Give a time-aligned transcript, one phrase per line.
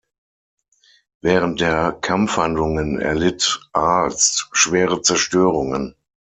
[1.21, 5.95] Während der Kampfhandlungen erlitt Aalst schwere Zerstörungen.